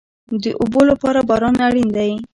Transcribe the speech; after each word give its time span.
د 0.43 0.45
اوبو 0.61 0.81
لپاره 0.89 1.19
باران 1.29 1.55
اړین 1.67 1.89
دی 1.97 2.11